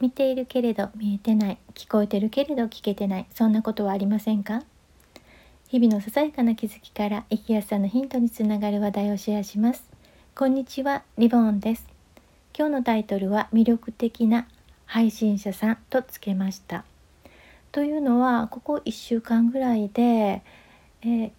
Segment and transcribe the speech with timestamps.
[0.00, 4.62] 見ているけれど見えてない聞こえてるけれど聞けてないそんなことはありませんか？
[5.68, 9.84] 日々のささやかな気づきから生きやすさのヒントにつながる話題をシェアします。
[10.34, 11.86] こんにちはリボンです。
[12.56, 14.46] 今日のタイトルは魅力的な
[14.84, 16.84] 配信者さんとつけました。
[17.72, 20.42] というのはここ1週間ぐらいで、
[21.02, 21.30] えー、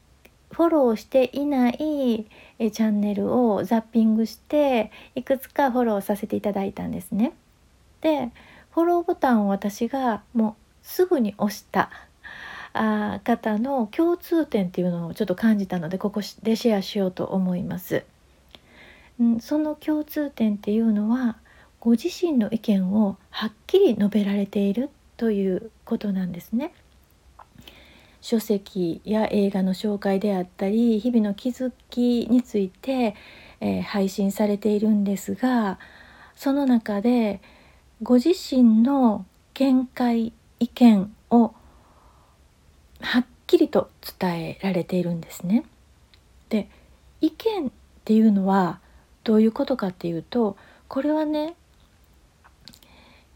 [0.52, 2.26] フォローしていない
[2.60, 7.34] えチャンネルをザッピングしていくつかフォローさせていただいたんですね。
[8.02, 8.32] で
[8.72, 11.90] フォローボタンを私がもうすぐに押した
[12.74, 18.04] あ方の共通点っていうのをちょっと感じたのでここでシェアしようと思います。
[19.24, 21.38] ん、その共通点っていうのは
[21.80, 26.74] ご自身の意見をはっきり述べられているということなんですね。
[28.22, 33.16] 書籍や映画の紹介であったり日々の気づきについて、
[33.62, 35.80] えー、配信されているんですが
[36.36, 37.40] その中で
[38.04, 41.54] ご自身の見解意見を
[43.02, 45.66] はっきりと伝えられているんですね。
[46.50, 46.70] で
[47.22, 47.72] 意見っ
[48.06, 48.80] ていうのは
[49.24, 51.56] どういうことかっていうとこれはね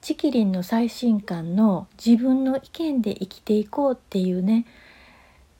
[0.02, 4.66] チキリンの最新刊の自分の意見で生きていこうっていうね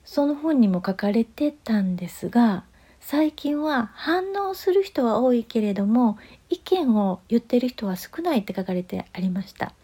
[0.04, 2.64] その本にも書かれてたんですが
[3.04, 9.74] 最近は反応する人は多いけれども意見を言ってる人は少ないって書かれてありました。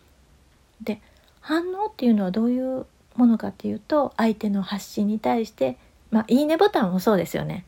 [0.80, 1.02] で
[1.40, 5.76] 反応っていうのはどういうものかっていうと相手の発信に対して
[6.10, 7.64] まあいいねボタンもそうですよね。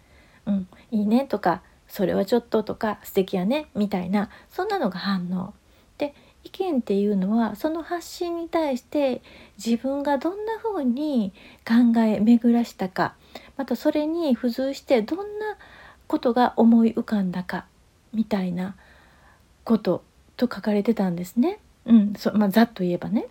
[0.47, 5.53] うん、いいねとかそれはちょっととか素敵やねみたいなそんなのが反応。
[5.99, 9.23] で意見っていうのはその発信に対して
[9.63, 11.33] 自分がどんな風に
[11.67, 13.15] 考え巡らしたか
[13.57, 15.57] またそれに付随してどんな
[16.07, 17.67] ことが思い浮かんだか
[18.13, 18.75] みたいな
[19.65, 20.03] こと
[20.37, 21.61] と書かれてたんですね。
[21.87, 23.27] うんそまあ、ざっと言えばね。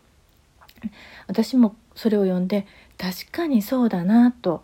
[1.27, 2.65] 私もそれを読んで
[2.97, 4.63] 確かにそうだなと、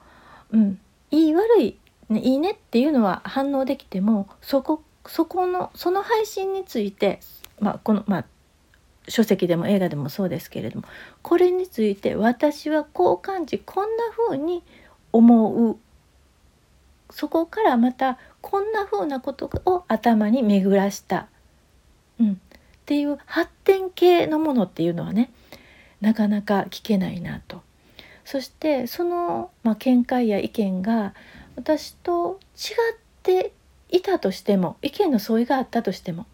[0.51, 0.79] うん、
[1.11, 1.77] いい悪い、
[2.09, 7.19] ね、いいねっていうのは反応できてもそこそこのその配信について、
[7.59, 8.25] まあ、この、まあ、
[9.07, 10.87] 書籍でも映画でもそうですけれども
[11.21, 14.63] これについて私はこう感じこんな風に
[15.11, 15.77] 思う。
[17.11, 21.27] そこからまたこんな風なことを頭に巡らした、
[22.19, 22.35] うん、っ
[22.85, 25.31] ていう発展系のものっていうのはね
[26.01, 27.61] なかなか聞けないなと。
[28.25, 31.13] そしてその、まあ、見解や意見が
[31.55, 33.53] 私と違って
[33.89, 36.25] いたとしても意見の相違があったとしても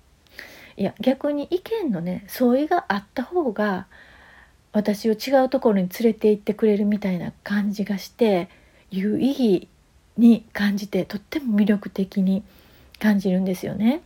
[0.77, 3.87] いや逆に意見のね相違があった方が
[4.73, 8.49] 私を違うところに連れて行ってくれるみたいな感じがして
[8.89, 9.67] 有意義
[10.17, 12.43] に感じてとっても魅力的に
[12.99, 14.01] 感じるんですよね。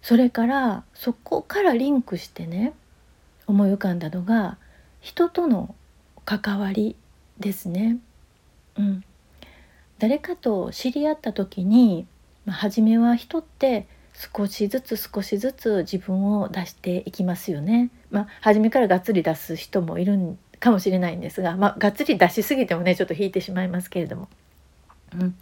[0.00, 2.72] それからそこからリンクしてね
[3.46, 4.58] 思い浮かんだのが
[5.00, 5.74] 人との
[6.24, 6.96] 関わり
[7.38, 7.98] ですね。
[8.78, 9.04] うん、
[9.98, 12.06] 誰かと知り合った時に、
[12.46, 17.90] まあ、初めは人って少しずつ少しずつ自分を出していきますよね。
[18.10, 24.28] まあ、初めからがっつり出す人もいるんかもしれないんですが、まあ、がっつり出しすぎてもねちょっと引いてしまいますけれども。
[25.18, 25.34] うん、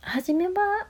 [0.00, 0.86] 初めは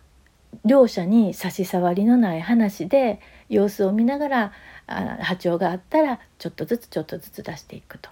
[0.65, 4.53] 両者に差し障りのない話で様子を見ながら
[4.87, 8.11] あ波長があったらちょっとずつちょっとずつ出していくと。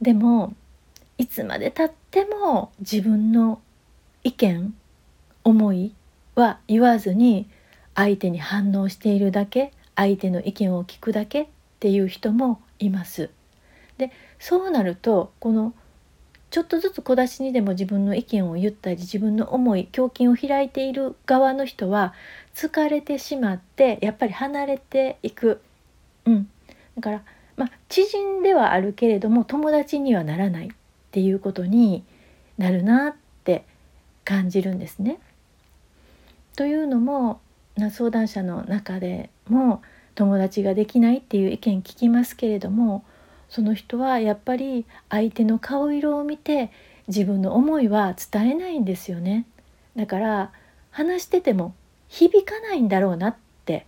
[0.00, 0.54] でも
[1.18, 3.60] いつまでたっても自分の
[4.22, 4.74] 意見
[5.44, 5.94] 思い
[6.36, 7.48] は言わずに
[7.94, 11.46] 相手に反応しているだけ相手の意見を聞くだけっ
[11.80, 13.30] ていう人もいます。
[13.98, 15.74] でそうなるとこの
[16.50, 22.14] ちょっとずつ小出しにでも自分の意見を言ったり自分の思い胸筋を開いている側の人は
[22.54, 25.60] 疲れてしまってやっぱり離れていく。
[26.26, 26.48] うん、
[26.96, 27.22] だから
[27.56, 30.70] まあ知人ではあるけれども友達にはならないっ
[31.10, 32.04] ていうことに
[32.58, 33.14] なるなっ
[33.44, 33.64] て
[34.24, 35.18] 感じるんですね。
[36.56, 37.40] というのも
[37.90, 39.82] 相談者の中でも
[40.14, 43.04] 友達ができないっていう意見聞きますけれども
[43.48, 46.72] その人はやっぱり相手の顔色を見て
[47.06, 49.46] 自分の思いは伝えないんですよね
[49.94, 50.50] だから
[50.90, 51.74] 話してても
[52.08, 53.36] 響かないんだろうなっ
[53.66, 53.86] て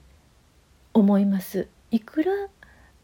[0.92, 2.32] 思いますいくら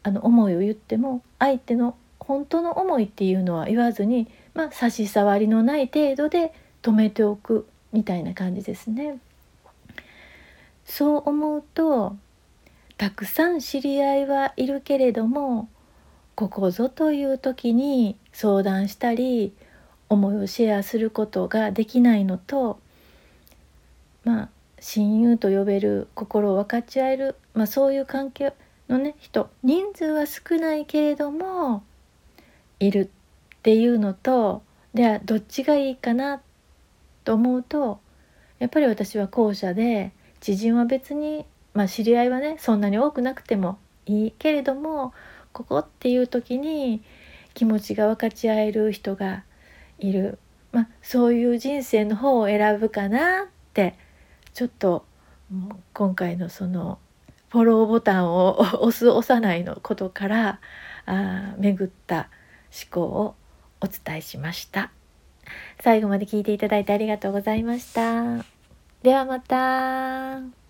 [0.03, 6.53] あの思いを言っても相手の本当の思いっていうのは言わずに、まあ、差し障りのない程度で
[6.83, 9.19] 止めておくみたいな感じですね。
[10.85, 12.15] そう思うと
[12.97, 15.67] たくさん知り合いはいるけれども
[16.35, 19.53] ここぞという時に相談したり
[20.09, 22.79] 思いをシェアすることができないのと
[24.23, 24.49] まあ
[24.79, 28.53] 親友と呼べる心を分かち合える、まあ、そういう関係
[28.87, 31.83] のね人人数は少ないけれども
[32.79, 33.09] いる
[33.57, 34.61] っていうのと
[34.93, 36.41] ではどっちがいいかな
[37.23, 37.99] と思うと
[38.59, 40.11] やっぱり私は後者で
[40.45, 41.43] 知人は別に、
[41.73, 45.11] まあ、知り合いはねそんなに多くなくてもいいけれども
[45.53, 47.01] ここっていう時に
[47.55, 49.43] 気持ちが分かち合える人が
[49.97, 50.37] いる、
[50.71, 53.95] まあ、そういう人生の方を選ぶかなって
[54.53, 55.03] ちょっと
[55.93, 56.99] 今回のその
[57.49, 60.59] フォローボタンを押す押さないのことから
[61.07, 62.29] あ巡った
[62.71, 63.35] 思考を
[63.81, 64.91] お伝えしました。
[65.81, 68.54] 最後まで聞いていただいてありがとうございました。
[69.05, 70.64] ではまた。